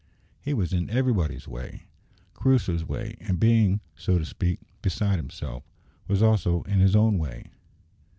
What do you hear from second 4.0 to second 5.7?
to speak, "beside himself,"